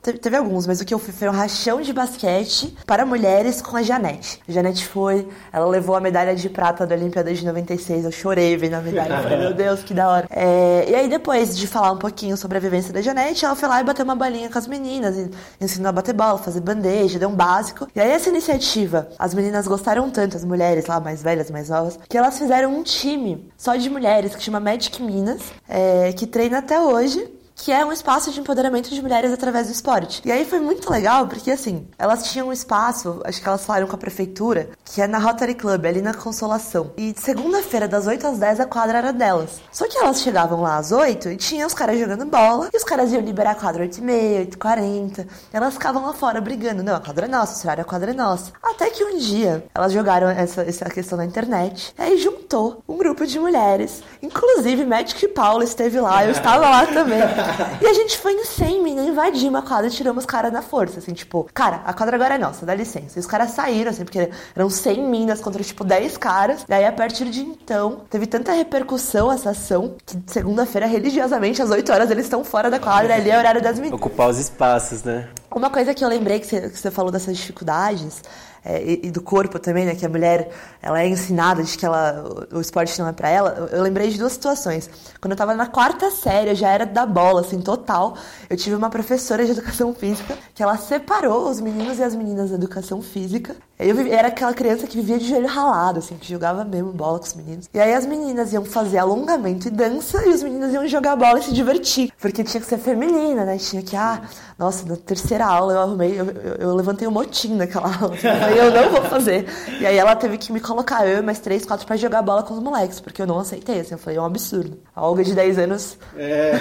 [0.02, 3.78] Teve, alguns, mas o que eu fui foi um rachão de basquete para mulheres com
[3.78, 4.42] a Janete.
[4.50, 8.06] A Janete foi, ela levou a medalha de prata da Olimpíada de 96.
[8.06, 9.22] Eu chorei vendo a medalha.
[9.22, 10.28] Falei, meu Deus, que da hora.
[10.32, 13.70] É, e aí, depois de falar um pouquinho sobre a vivência da Janete, ela foi
[13.70, 15.30] lá e bateu uma balinha com as meninas,
[15.62, 17.88] ensinou a bater bola, fazer bandeja, deu um básico.
[17.96, 22.00] E aí, essa iniciativa, as meninas gostaram tanto, as mulheres lá, mais velhas, mais novas,
[22.10, 26.58] que elas fizeram um time só de mulheres que chama Magic Minas, é, que treina
[26.58, 30.24] até hoje que é um espaço de empoderamento de mulheres através do esporte.
[30.26, 33.86] E aí foi muito legal, porque assim, elas tinham um espaço, acho que elas falaram
[33.86, 36.92] com a prefeitura, que é na Rotary Club, ali na Consolação.
[36.98, 39.62] E segunda-feira, das 8 às 10, a quadra era delas.
[39.72, 42.84] Só que elas chegavam lá às 8 e tinha os caras jogando bola, e os
[42.84, 46.82] caras iam liberar a quadra 8 e meia, 8 40 Elas ficavam lá fora brigando.
[46.82, 48.52] Não, a quadra é nossa, esse horário a quadra é nossa.
[48.64, 53.28] Até que um dia, elas jogaram essa, essa questão na internet, aí juntou um grupo
[53.28, 54.02] de mulheres.
[54.20, 57.22] Inclusive, Magic Paula esteve lá, eu estava lá também.
[57.82, 60.62] E a gente foi em 100 mina, invadimos a quadra e tiramos os caras na
[60.62, 63.18] força, assim, tipo, cara, a quadra agora é nossa, dá licença.
[63.18, 66.66] E os caras saíram, assim, porque eram 100 minas contra, tipo, 10 caras.
[66.68, 71.70] E aí, a partir de então, teve tanta repercussão essa ação que segunda-feira, religiosamente, às
[71.70, 74.00] 8 horas, eles estão fora da quadra, ali é o horário das meninas.
[74.00, 75.28] Ocupar os espaços, né?
[75.54, 78.22] Uma coisa que eu lembrei que você, que você falou dessas dificuldades
[78.64, 79.96] é, e, e, do corpo também, né?
[79.96, 83.70] Que a mulher ela é ensinada de que ela, o, esporte não é para ela.
[83.72, 84.90] Eu, lembrei de duas situações.
[85.20, 88.16] Quando eu tava na quarta série, eu já era da bola, assim, total.
[88.50, 92.52] Eu tive uma professora de educação física que ela separou os meninos e as meninas
[92.52, 93.56] da educação física.
[93.80, 97.26] Eu era aquela criança que vivia de joelho ralado, assim, que jogava mesmo bola com
[97.26, 97.68] os meninos.
[97.74, 101.40] E aí as meninas iam fazer alongamento e dança e os meninos iam jogar bola
[101.40, 102.12] e se divertir.
[102.22, 103.58] Porque tinha que ser feminina, né?
[103.58, 104.22] Tinha que, ah,
[104.60, 108.16] nossa, na terceira aula eu arrumei, eu, eu, eu levantei um motim naquela aula.
[108.46, 109.46] Aí eu não vou fazer.
[109.80, 112.44] E aí ela teve que me colocar, eu e mais três, quatro, pra jogar bola
[112.44, 114.78] com os moleques, porque eu não aceitei, assim, eu falei, é um absurdo.
[114.96, 115.98] A Olga de 10 anos.
[116.16, 116.54] É,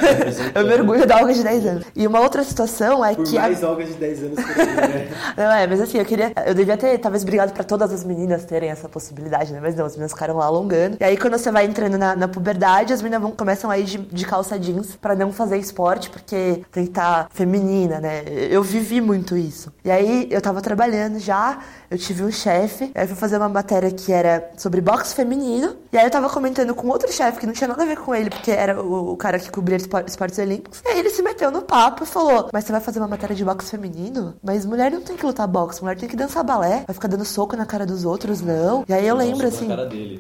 [0.55, 1.85] eu mergulho da Olga de 10 anos.
[1.95, 3.39] E uma outra situação é Por que.
[3.39, 3.71] mais a...
[3.71, 5.09] Olga de 10 anos que eu né?
[5.37, 6.33] Não, é, mas assim, eu queria.
[6.47, 9.61] Eu devia ter, talvez, brigado pra todas as meninas terem essa possibilidade, né?
[9.61, 10.97] Mas não, as meninas ficaram lá alongando.
[11.01, 13.85] E aí, quando você vai entrando na, na puberdade, as meninas vão, começam a ir
[13.85, 18.23] de, de calça jeans pra não fazer esporte, porque tem que estar tá feminina, né?
[18.27, 19.73] Eu vivi muito isso.
[19.85, 21.59] E aí eu tava trabalhando já,
[21.91, 25.77] eu tive um chefe, aí eu fui fazer uma matéria que era sobre boxe feminino,
[25.93, 28.15] e aí eu tava comentando com outro chefe que não tinha nada a ver com
[28.15, 30.81] ele, porque era o, o cara que cobria esportes olímpicos.
[30.85, 33.35] E aí ele se meteu no papo e falou: Mas você vai fazer uma matéria
[33.35, 34.35] de boxe feminino?
[34.43, 37.25] Mas mulher não tem que lutar boxe, mulher tem que dançar balé, vai ficar dando
[37.25, 38.85] soco na cara dos outros, não.
[38.89, 39.69] E aí eu lembro assim.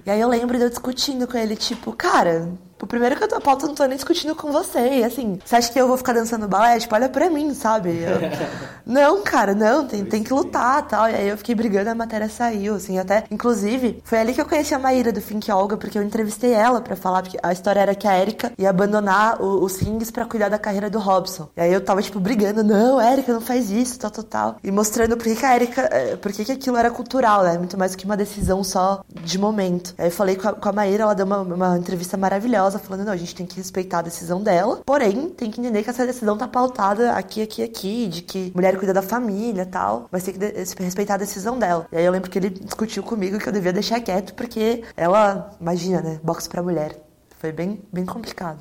[0.05, 2.49] E aí eu lembro de eu discutindo com ele, tipo, cara,
[2.83, 5.01] o primeiro que eu tô pauta, não tô nem discutindo com você.
[5.01, 6.79] E assim, você acha que eu vou ficar dançando balé?
[6.79, 7.91] Tipo, olha pra mim, sabe?
[7.91, 8.19] Eu...
[8.87, 11.09] não, cara, não, tem, tem que lutar tal.
[11.09, 13.25] E aí eu fiquei brigando, a matéria saiu, assim, até.
[13.31, 16.81] Inclusive, foi ali que eu conheci a Maíra do Fink Olga, porque eu entrevistei ela
[16.81, 20.25] para falar, porque a história era que a Erika ia abandonar o, os rings para
[20.25, 21.49] cuidar da carreira do Robson.
[21.57, 24.57] E aí eu tava, tipo, brigando, não, Erika, não faz isso, tal, tal, tal.
[24.65, 27.59] E mostrando por que, que a Erika, eh, por que, que aquilo era cultural, né?
[27.59, 29.95] Muito mais do que uma decisão só de momento.
[29.99, 32.79] Aí eu falei com a, com a Maíra, ela deu uma, uma entrevista maravilhosa cautelosa,
[32.79, 35.91] falando, não, a gente tem que respeitar a decisão dela, porém, tem que entender que
[35.91, 40.23] essa decisão tá pautada aqui, aqui, aqui, de que mulher cuida da família tal, mas
[40.23, 41.87] tem que respeitar a decisão dela.
[41.93, 45.51] E aí eu lembro que ele discutiu comigo que eu devia deixar quieto, porque ela,
[45.61, 46.97] imagina, né, boxe pra mulher.
[47.39, 48.59] Foi bem, bem complicado.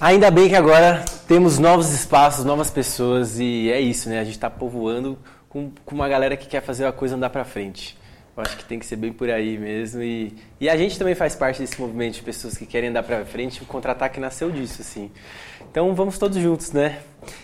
[0.00, 4.18] Ainda bem que agora temos novos espaços, novas pessoas e é isso, né?
[4.18, 5.16] A gente tá povoando
[5.48, 7.96] com, com uma galera que quer fazer a coisa andar pra frente.
[8.34, 10.02] Eu acho que tem que ser bem por aí mesmo.
[10.02, 13.24] E, e a gente também faz parte desse movimento de pessoas que querem andar pra
[13.26, 13.62] frente.
[13.62, 15.10] O contra-ataque nasceu disso, assim.
[15.72, 16.98] Então vamos todos juntos, né?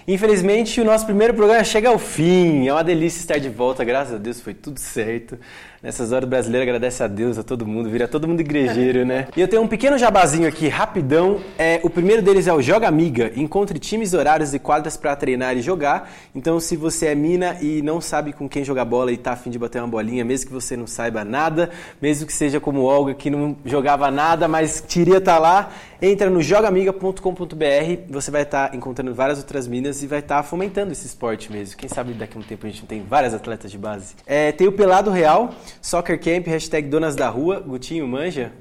[0.06, 2.68] Infelizmente, o nosso primeiro programa chega ao fim.
[2.68, 5.38] É uma delícia estar de volta, graças a Deus, foi tudo certo.
[5.80, 9.28] Nessas horas brasileiro agradece a Deus, a todo mundo, vira todo mundo igrejeiro, né?
[9.36, 11.40] E eu tenho um pequeno jabazinho aqui, rapidão.
[11.56, 13.30] É, o primeiro deles é o Joga Amiga.
[13.36, 16.10] Encontre times, horários e quadras para treinar e jogar.
[16.34, 19.50] Então, se você é mina e não sabe com quem jogar bola e tá afim
[19.50, 21.70] de bater uma bolinha, mesmo que você não saiba nada,
[22.02, 26.30] mesmo que seja como Olga, que não jogava nada, mas queria estar tá lá, entra
[26.30, 28.02] no jogamiga.com.br.
[28.08, 31.52] Você vai estar tá encontrando várias outras minas e vai estar tá fomentando esse esporte
[31.52, 31.76] mesmo.
[31.76, 34.14] Quem sabe daqui a um tempo a gente tem várias atletas de base.
[34.26, 35.50] É, tem o Pelado Real,
[35.82, 37.61] Soccer Camp, hashtag Donas da Rua.
[37.61, 38.52] Gutinho, manja?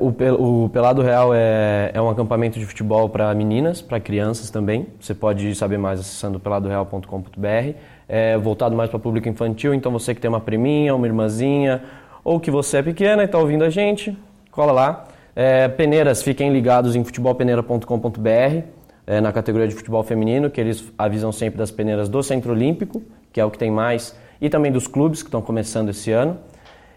[0.00, 4.88] O, o Pelado Real é, é um acampamento de futebol para meninas, para crianças também.
[4.98, 7.76] Você pode saber mais acessando peladoreal.com.br.
[8.08, 11.82] É voltado mais para público infantil, então você que tem uma priminha, uma irmãzinha,
[12.24, 14.16] ou que você é pequena e está ouvindo a gente,
[14.50, 15.08] cola lá.
[15.40, 18.62] É, peneiras, fiquem ligados em futebolpeneira.com.br,
[19.06, 23.00] é, na categoria de futebol feminino, que eles avisam sempre das peneiras do Centro Olímpico,
[23.32, 26.40] que é o que tem mais, e também dos clubes que estão começando esse ano.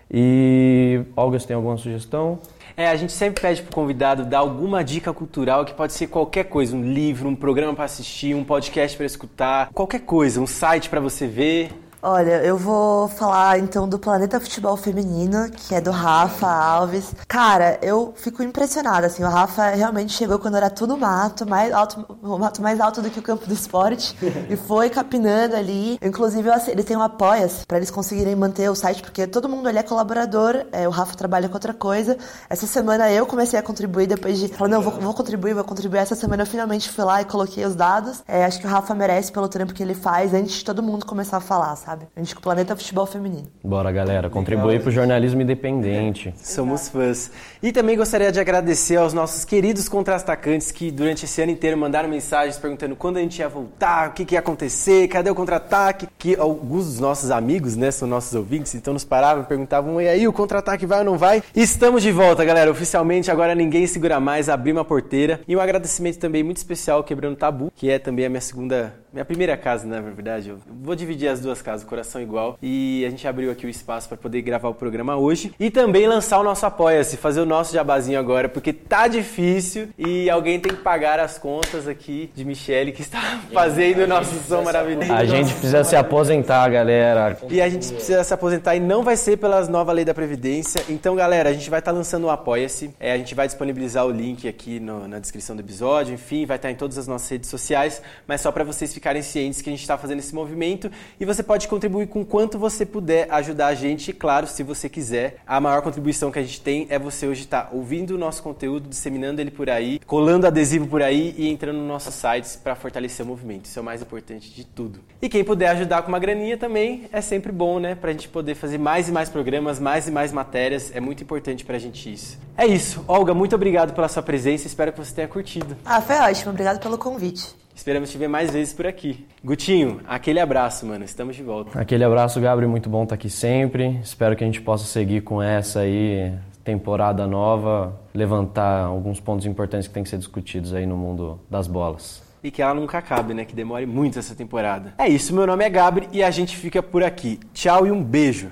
[0.09, 2.39] E você tem alguma sugestão?
[2.75, 6.45] É, a gente sempre pede pro convidado dar alguma dica cultural que pode ser qualquer
[6.45, 10.89] coisa, um livro, um programa para assistir, um podcast para escutar, qualquer coisa, um site
[10.89, 11.69] para você ver.
[12.03, 17.13] Olha, eu vou falar então do Planeta Futebol Feminino, que é do Rafa Alves.
[17.27, 22.03] Cara, eu fico impressionada, assim, o Rafa realmente chegou quando era tudo mato, mais alto,
[22.23, 24.17] o mato mais alto do que o campo do esporte,
[24.49, 25.99] e foi capinando ali.
[26.01, 29.77] Inclusive, ele tem um apoia-se para eles conseguirem manter o site, porque todo mundo ali
[29.77, 32.17] é colaborador, é, o Rafa trabalha com outra coisa.
[32.49, 35.99] Essa semana eu comecei a contribuir, depois de falar, não, vou, vou contribuir, vou contribuir.
[35.99, 38.23] Essa semana eu finalmente fui lá e coloquei os dados.
[38.27, 41.05] É, acho que o Rafa merece pelo trampo que ele faz antes de todo mundo
[41.05, 41.90] começar a falar, sabe?
[41.91, 42.07] Sabe?
[42.15, 43.47] A gente com o Planeta Futebol Feminino.
[43.63, 46.33] Bora, galera, contribuir para o jornalismo independente.
[46.37, 47.31] Somos fãs.
[47.61, 52.07] E também gostaria de agradecer aos nossos queridos contra-atacantes que durante esse ano inteiro mandaram
[52.07, 56.07] mensagens perguntando quando a gente ia voltar, o que, que ia acontecer, cadê o contra-ataque,
[56.17, 60.07] que alguns dos nossos amigos, né, são nossos ouvintes, então nos paravam e perguntavam, e
[60.07, 61.43] aí, o contra-ataque vai ou não vai?
[61.53, 65.41] Estamos de volta, galera, oficialmente, agora ninguém segura mais, abrir uma porteira.
[65.47, 69.00] E um agradecimento também muito especial ao Quebrando Tabu, que é também a minha segunda
[69.11, 70.49] minha primeira casa, na verdade.
[70.49, 72.57] Eu vou dividir as duas casas, coração igual.
[72.61, 75.51] E a gente abriu aqui o espaço para poder gravar o programa hoje.
[75.59, 80.29] E também lançar o nosso Apoia-se, fazer o nosso jabazinho agora, porque tá difícil e
[80.29, 84.61] alguém tem que pagar as contas aqui de Michele, que está fazendo o nosso som
[84.61, 85.11] maravilhoso.
[85.11, 87.37] A gente precisa se aposentar, galera.
[87.49, 90.85] E a gente precisa se aposentar e não vai ser pelas nova lei da Previdência.
[90.87, 92.91] Então, galera, a gente vai estar tá lançando o Apoia-se.
[92.97, 96.13] É, a gente vai disponibilizar o link aqui no, na descrição do episódio.
[96.13, 98.01] Enfim, vai estar tá em todas as nossas redes sociais.
[98.25, 101.43] Mas só para vocês ficarem cientes que a gente está fazendo esse movimento e você
[101.43, 104.11] pode contribuir com quanto você puder ajudar a gente.
[104.11, 107.41] E, claro, se você quiser, a maior contribuição que a gente tem é você hoje
[107.41, 111.49] estar tá ouvindo o nosso conteúdo, disseminando ele por aí, colando adesivo por aí e
[111.49, 113.65] entrando nos nossos sites para fortalecer o movimento.
[113.65, 114.99] Isso é o mais importante de tudo.
[115.21, 117.95] E quem puder ajudar com uma graninha também é sempre bom, né?
[117.95, 120.91] Para a gente poder fazer mais e mais programas, mais e mais matérias.
[120.93, 122.37] É muito importante para a gente isso.
[122.57, 123.03] É isso.
[123.07, 124.67] Olga, muito obrigado pela sua presença.
[124.67, 125.75] Espero que você tenha curtido.
[125.85, 126.51] Ah, foi ótimo.
[126.51, 127.55] Obrigado pelo convite.
[127.81, 129.25] Esperamos te ver mais vezes por aqui.
[129.43, 131.03] Gutinho, aquele abraço, mano.
[131.03, 131.81] Estamos de volta.
[131.81, 132.69] Aquele abraço, Gabriel.
[132.69, 133.99] Muito bom estar aqui sempre.
[134.03, 136.31] Espero que a gente possa seguir com essa aí
[136.63, 141.65] temporada nova, levantar alguns pontos importantes que têm que ser discutidos aí no mundo das
[141.65, 142.21] bolas.
[142.43, 143.45] E que ela nunca acabe, né?
[143.45, 144.93] Que demore muito essa temporada.
[144.95, 147.39] É isso, meu nome é Gabri e a gente fica por aqui.
[147.51, 148.51] Tchau e um beijo.